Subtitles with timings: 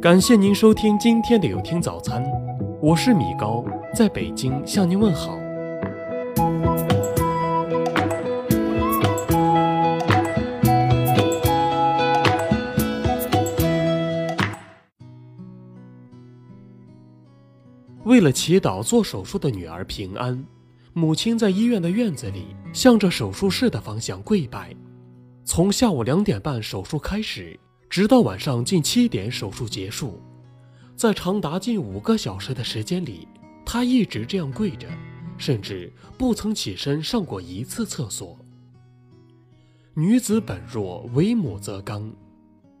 [0.00, 2.22] 感谢您收听今天的有听早餐，
[2.82, 5.38] 我是米高，在北京向您问好。
[18.04, 20.44] 为了祈祷做手术的女儿平安，
[20.92, 24.74] 母亲在医院的院子里向着手术室的方向跪拜。
[25.44, 27.58] 从下午两点半手术开始，
[27.88, 30.20] 直到晚上近七点手术结束，
[30.96, 33.26] 在长达近五个小时的时间里，
[33.64, 34.88] 她一直这样跪着，
[35.38, 38.38] 甚至不曾起身上过一次厕所。
[39.94, 42.12] 女子本弱，为母则刚，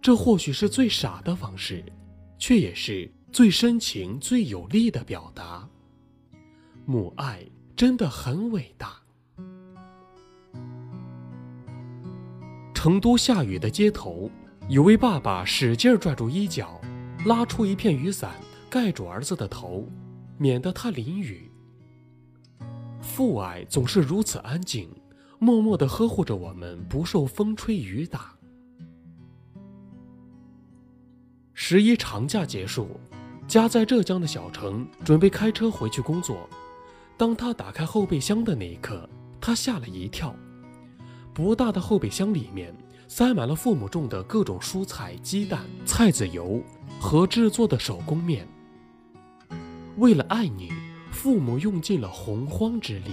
[0.02, 1.84] 这或许是最傻的方式，
[2.38, 3.10] 却也是。
[3.32, 5.68] 最深情、最有力的表达，
[6.86, 8.96] 母爱真的很伟大。
[12.72, 14.30] 成都下雨的街头，
[14.68, 16.80] 有位爸爸使劲拽住衣角，
[17.24, 18.32] 拉出一片雨伞
[18.68, 19.86] 盖住儿子的头，
[20.38, 21.48] 免得他淋雨。
[23.00, 24.90] 父爱总是如此安静，
[25.38, 28.34] 默默地呵护着我们不受风吹雨打。
[31.54, 32.88] 十一长假结束。
[33.46, 36.50] 家在浙江的小程准备开车回去工作。
[37.16, 39.08] 当他打开后备箱的那一刻，
[39.40, 40.34] 他吓了一跳。
[41.32, 42.76] 不大的后备箱里面
[43.08, 46.62] 塞满了父母种的各种蔬菜、鸡蛋、菜籽油
[47.00, 48.46] 和制作的手工面。
[49.96, 50.72] 为了爱你，
[51.10, 53.12] 父母用尽了洪荒之力。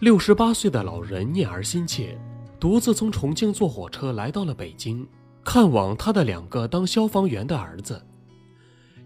[0.00, 2.18] 六十八岁的老人念儿心切，
[2.58, 5.06] 独自从重庆坐火车来到了北京。
[5.44, 8.02] 看望他的两个当消防员的儿子，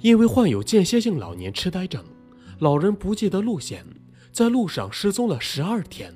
[0.00, 2.05] 因为患有间歇性老年痴呆症，
[2.61, 3.84] 老人不记得路线，
[4.31, 6.15] 在路上失踪了十二天。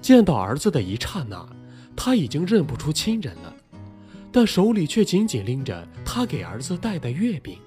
[0.00, 1.46] 见到儿子的一刹那，
[1.94, 3.54] 他已经认不出亲人了，
[4.32, 7.58] 但手里却紧紧拎着他给儿子带的月饼。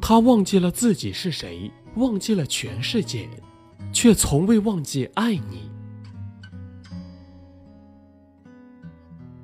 [0.00, 3.28] 他忘记了自己是谁，忘记了全世界，
[3.92, 5.70] 却从未忘记爱你。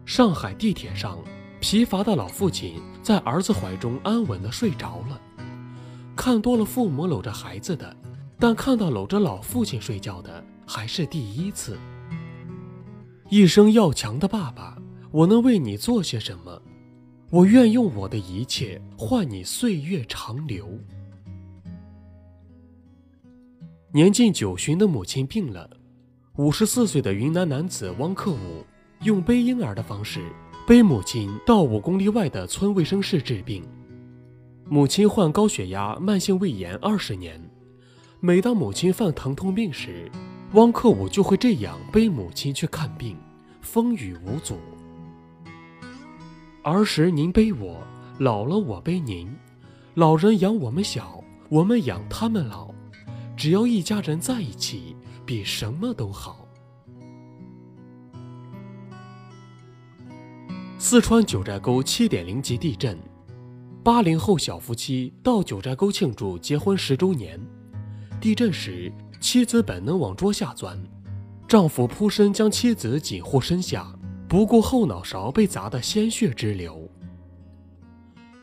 [0.05, 1.19] 上海地铁上，
[1.61, 5.21] 疲乏的老父亲在儿子怀中安稳地睡着了。
[6.17, 7.97] 看多了父母搂着孩子的，
[8.39, 11.77] 但看到搂着老父亲睡觉的还是第一次。
[13.29, 14.77] 一生要强的爸爸，
[15.11, 16.63] 我能为你做些什么？
[17.31, 20.67] 我愿用我的一切换你岁月长留。
[23.93, 25.69] 年近九旬的母亲病了，
[26.37, 28.65] 五十四岁的云南男子汪克武。
[29.05, 30.21] 用背婴儿的方式
[30.67, 33.63] 背母亲到五公里外的村卫生室治病。
[34.69, 37.41] 母亲患高血压、慢性胃炎二十年，
[38.21, 40.11] 每当母亲犯疼痛病时，
[40.55, 43.17] 汪克武就会这样背母亲去看病，
[43.61, 44.59] 风雨无阻。
[46.65, 47.81] 儿时您背我，
[48.19, 49.33] 老了我背您，
[49.95, 52.75] 老人养我们小，我们养他们老，
[53.37, 56.45] 只要一家人在一起，比什么都好。
[60.77, 62.99] 四川九寨沟七点零级地震，
[63.85, 67.41] 八零后小夫妻到九寨沟庆祝结婚十周年。
[68.21, 70.77] 地震时，妻子本能往桌下钻，
[71.47, 73.87] 丈夫扑身将妻子紧护身下，
[74.29, 76.89] 不顾后脑勺被砸得鲜血直流。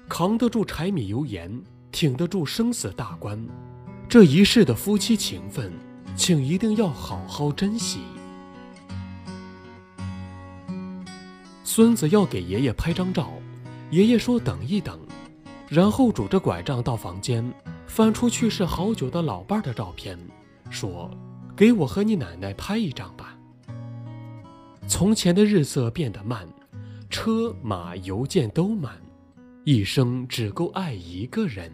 [0.08, 3.38] 扛得住柴米油盐，挺得住生死大关，
[4.08, 5.74] 这一世的夫妻情分，
[6.16, 8.00] 请一定要好好珍惜。
[11.66, 13.30] 孙子要给爷爷拍张照，
[13.92, 14.98] 爷爷说等一等，
[15.68, 17.44] 然后拄着拐杖到房间，
[17.88, 20.18] 翻出去世好久的老伴儿的照片，
[20.70, 21.10] 说
[21.56, 23.38] ：“给我和你奶奶拍一张吧。”
[24.88, 26.48] 从前的日色变得慢，
[27.10, 29.02] 车马邮件都慢，
[29.64, 31.72] 一生只够爱一个人。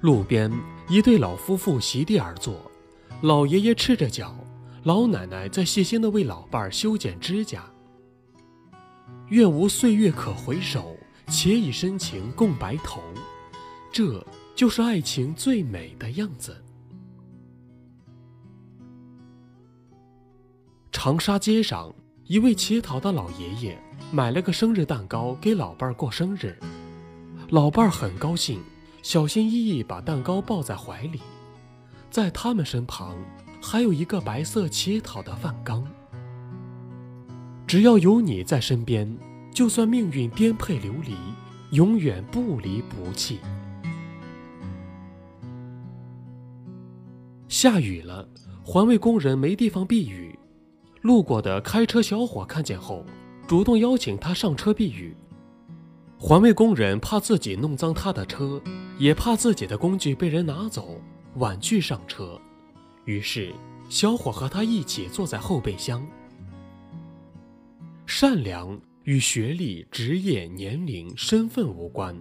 [0.00, 0.50] 路边
[0.88, 2.70] 一对老夫妇席地而坐，
[3.22, 4.36] 老爷爷赤着脚。
[4.84, 7.64] 老奶奶在细心地为老伴儿修剪指甲。
[9.28, 10.96] 愿无岁月可回首，
[11.32, 13.00] 且以深情共白头。
[13.90, 14.22] 这
[14.54, 16.54] 就是爱情最美的样子。
[20.92, 21.92] 长沙街上，
[22.26, 23.82] 一位乞讨的老爷爷
[24.12, 26.54] 买了个生日蛋糕给老伴儿过生日，
[27.48, 28.62] 老伴儿很高兴，
[29.02, 31.22] 小心翼翼把蛋糕抱在怀里，
[32.10, 33.16] 在他们身旁。
[33.64, 35.86] 还有一个白色乞讨的饭缸。
[37.64, 39.16] 只要有你在身边，
[39.52, 41.14] 就算命运颠沛流离，
[41.70, 43.38] 永远不离不弃。
[47.48, 48.26] 下雨了，
[48.64, 50.38] 环卫工人没地方避雨，
[51.02, 53.04] 路过的开车小伙看见后，
[53.46, 55.14] 主动邀请他上车避雨。
[56.18, 58.62] 环卫工人怕自己弄脏他的车，
[58.96, 60.98] 也怕自己的工具被人拿走，
[61.34, 62.40] 婉拒上车。
[63.04, 63.52] 于是，
[63.88, 66.06] 小伙和他一起坐在后备箱。
[68.06, 72.16] 善良与学历、职业、年龄、身份无关，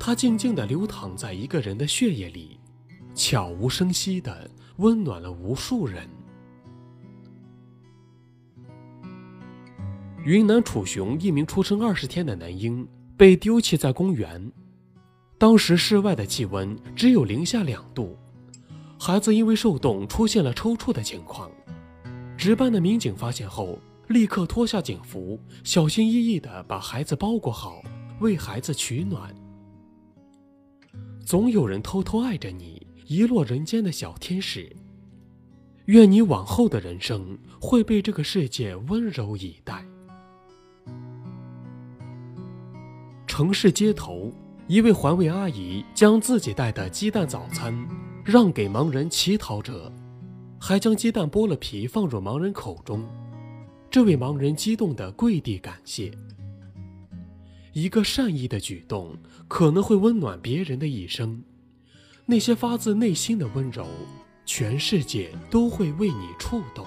[0.00, 2.58] 它静静地流淌在一个人的血液里，
[3.14, 6.08] 悄无声息地温暖了无数人。
[10.24, 14.50] 云南楚雄一名出生二十天的男婴被丢弃在公园，
[15.38, 18.18] 当时室外的气温只有零下两度，
[18.98, 21.48] 孩子因为受冻出现了抽搐的情况。
[22.36, 23.78] 值班的民警发现后。
[24.08, 27.82] 立刻脱下警服，小心翼翼地把孩子包裹好，
[28.20, 29.34] 为孩子取暖。
[31.24, 34.74] 总有人偷偷爱着你，遗落人间的小天使。
[35.86, 39.84] 愿你往后的人生会被这个世界温柔以待。
[43.26, 44.30] 城市街头，
[44.68, 47.74] 一位环卫阿姨将自己带的鸡蛋早餐
[48.24, 49.90] 让给盲人乞讨者，
[50.60, 53.02] 还将鸡蛋剥了皮放入盲人口中。
[53.92, 56.10] 这位盲人激动地跪地感谢。
[57.74, 59.14] 一个善意的举动
[59.46, 61.42] 可能会温暖别人的一生，
[62.24, 63.86] 那些发自内心的温柔，
[64.46, 66.86] 全世界都会为你触动。